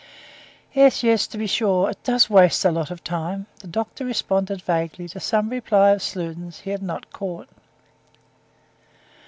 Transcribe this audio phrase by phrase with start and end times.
[0.73, 4.63] "Yes, yes, to be sure; it does waste a lot of time," the doctor responded
[4.63, 7.47] vaguely to some reply of Sludin's he had not caught.